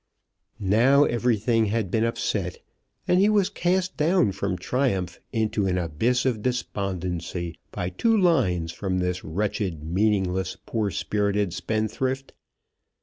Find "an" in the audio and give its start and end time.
5.67-5.77